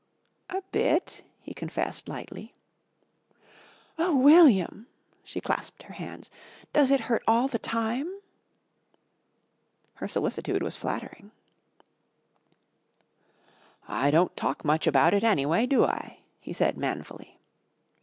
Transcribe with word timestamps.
"A 0.49 0.63
bit," 0.71 1.21
he 1.43 1.53
confessed 1.53 2.09
lightly. 2.09 2.55
"Oh, 3.99 4.15
William!" 4.17 4.87
she 5.23 5.39
clasped 5.39 5.83
her 5.83 5.93
hands. 5.93 6.31
"Does 6.73 6.89
it 6.89 7.01
hurt 7.01 7.21
all 7.27 7.47
the 7.47 7.59
time?" 7.59 8.11
Her 9.93 10.07
solicitude 10.07 10.63
was 10.63 10.75
flattering. 10.75 11.29
"I 13.87 14.09
don't 14.09 14.35
talk 14.35 14.65
much 14.65 14.87
about 14.87 15.13
it, 15.13 15.23
anyway, 15.23 15.67
do 15.67 15.85
I?" 15.85 16.21
he 16.39 16.51
said 16.51 16.79
manfully. 16.79 17.37